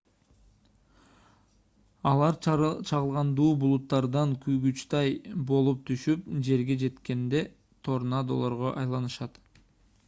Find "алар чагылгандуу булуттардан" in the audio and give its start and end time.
2.11-4.33